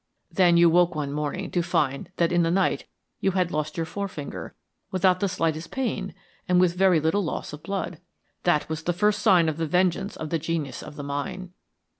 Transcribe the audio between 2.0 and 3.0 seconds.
that in the night